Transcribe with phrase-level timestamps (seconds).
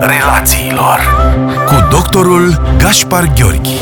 [0.00, 0.98] relațiilor
[1.66, 3.80] cu doctorul Gaspar Gheorghi.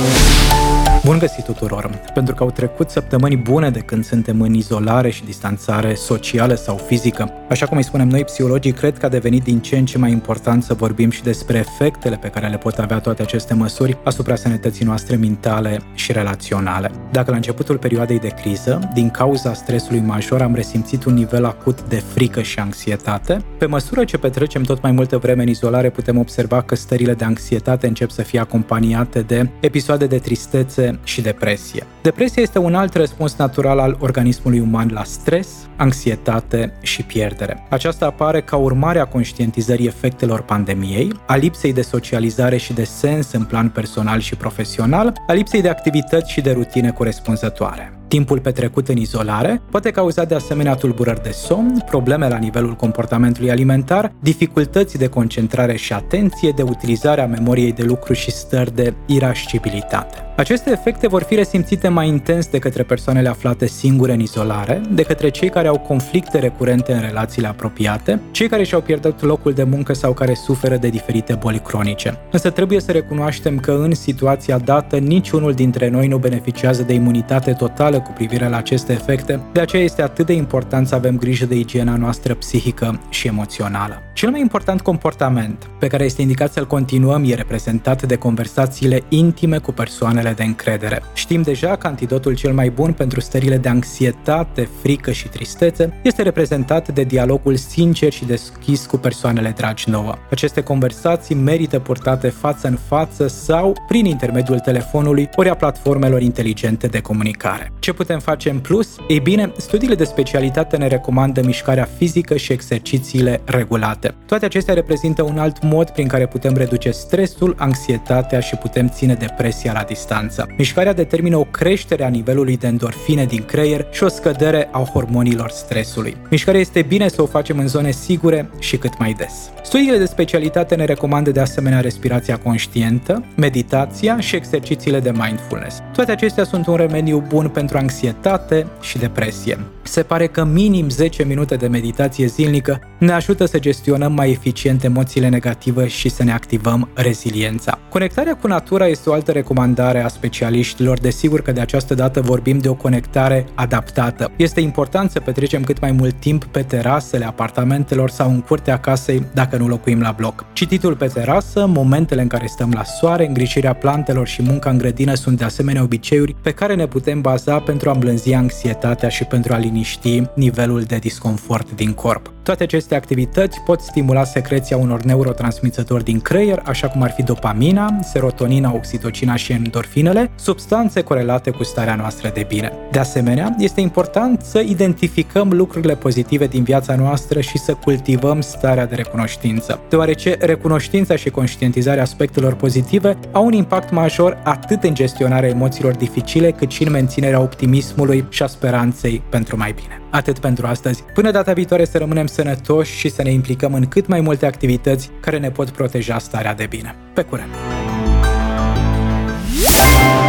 [1.05, 2.01] Bun găsit tuturor!
[2.15, 6.77] Pentru că au trecut săptămâni bune de când suntem în izolare și distanțare socială sau
[6.77, 7.31] fizică.
[7.49, 10.11] Așa cum îi spunem noi, psihologii cred că a devenit din ce în ce mai
[10.11, 14.35] important să vorbim și despre efectele pe care le pot avea toate aceste măsuri asupra
[14.35, 16.91] sănătății noastre mentale și relaționale.
[17.11, 21.83] Dacă la începutul perioadei de criză, din cauza stresului major, am resimțit un nivel acut
[21.89, 26.19] de frică și anxietate, pe măsură ce petrecem tot mai multă vreme în izolare, putem
[26.19, 31.87] observa că stările de anxietate încep să fie acompaniate de episoade de tristețe, și depresie.
[32.03, 37.67] Depresia este un alt răspuns natural al organismului uman la stres, anxietate și pierdere.
[37.71, 43.33] Aceasta apare ca urmare a conștientizării efectelor pandemiei, a lipsei de socializare și de sens
[43.33, 47.99] în plan personal și profesional, a lipsei de activități și de rutine corespunzătoare.
[48.09, 53.51] Timpul petrecut în izolare poate cauza de asemenea tulburări de somn, probleme la nivelul comportamentului
[53.51, 58.95] alimentar, dificultăți de concentrare și atenție, de utilizare a memoriei de lucru și stări de
[59.07, 60.24] irascibilitate.
[60.37, 65.03] Aceste efecte vor fi resimțite mai intens de către persoanele aflate singure în izolare, de
[65.03, 69.63] către cei care au conflicte recurente în relațiile apropiate, cei care și-au pierdut locul de
[69.63, 72.19] muncă sau care suferă de diferite boli cronice.
[72.31, 77.53] Însă trebuie să recunoaștem că în situația dată niciunul dintre noi nu beneficiază de imunitate
[77.53, 81.47] totală cu privire la aceste efecte, de aceea este atât de important să avem grijă
[81.47, 84.03] de igiena noastră psihică și emoțională.
[84.15, 89.59] Cel mai important comportament pe care este indicat să-l continuăm e reprezentat de conversațiile intime
[89.59, 91.03] cu persoanele de încredere.
[91.15, 96.23] Știm deja că antidotul cel mai bun pentru stările de anxietate, frică și tristețe este
[96.23, 100.15] reprezentat de dialogul sincer și deschis cu persoanele dragi nouă.
[100.31, 106.87] Aceste conversații merită purtate față în față sau prin intermediul telefonului ori a platformelor inteligente
[106.87, 107.73] de comunicare.
[107.79, 108.97] Ce putem face în plus?
[109.09, 114.15] Ei bine, studiile de specialitate ne recomandă mișcarea fizică și exercițiile regulate.
[114.27, 119.15] Toate acestea reprezintă un alt mod prin care putem reduce stresul, anxietatea și putem ține
[119.15, 120.14] depresia la distanță.
[120.57, 125.51] Mișcarea determină o creștere a nivelului de endorfine din creier și o scădere a hormonilor
[125.51, 126.17] stresului.
[126.31, 129.33] Mișcarea este bine să o facem în zone sigure și cât mai des.
[129.63, 135.83] Studiile de specialitate ne recomandă de asemenea respirația conștientă, meditația și exercițiile de mindfulness.
[135.93, 139.59] Toate acestea sunt un remediu bun pentru anxietate și depresie.
[139.83, 144.85] Se pare că minim 10 minute de meditație zilnică ne ajută să gestionăm mai eficient
[144.85, 147.79] emoțiile negative și să ne activăm reziliența.
[147.89, 152.59] Conectarea cu natura este o altă recomandare a specialiștilor, desigur că de această dată vorbim
[152.59, 154.31] de o conectare adaptată.
[154.37, 159.27] Este important să petrecem cât mai mult timp pe terasele apartamentelor sau în curtea casei
[159.35, 160.45] dacă nu locuim la bloc.
[160.53, 165.15] Cititul pe terasă, momentele în care stăm la soare, îngrijirea plantelor și munca în grădină
[165.15, 169.53] sunt de asemenea obiceiuri pe care ne putem baza pentru a îmblânzi anxietatea și pentru
[169.53, 172.34] a liniști nivelul de disconfort din corp.
[172.45, 177.99] Toate aceste activități pot stimula secreția unor neurotransmițători din creier, așa cum ar fi dopamina,
[178.03, 182.73] serotonina, oxitocina și endorfinele, substanțe corelate cu starea noastră de bine.
[182.91, 188.87] De asemenea, este important să identificăm lucrurile pozitive din viața noastră și să cultivăm starea
[188.87, 195.49] de recunoștință, deoarece recunoștința și conștientizarea aspectelor pozitive au un impact major atât în gestionarea
[195.49, 200.04] emoțiilor dificile, cât și în menținerea optimismului și a speranței pentru mai bine.
[200.15, 201.03] Atât pentru astăzi.
[201.15, 205.11] Până data viitoare să rămânem sănătoși și să ne implicăm în cât mai multe activități
[205.21, 206.97] care ne pot proteja starea de bine.
[207.15, 207.51] Pe curând!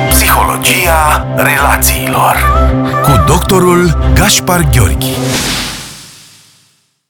[0.10, 2.36] Psihologia relațiilor
[3.04, 5.14] cu doctorul Gaspar Gheorghi